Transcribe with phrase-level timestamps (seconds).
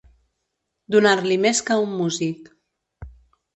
[0.95, 2.53] Donar-li més que a un músic.